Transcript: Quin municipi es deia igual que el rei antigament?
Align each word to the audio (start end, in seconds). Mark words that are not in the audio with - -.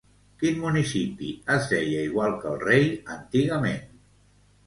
Quin 0.43 0.55
municipi 0.61 1.27
es 1.57 1.67
deia 1.73 1.99
igual 2.07 2.33
que 2.45 2.49
el 2.53 2.57
rei 2.63 2.89
antigament? 3.17 3.85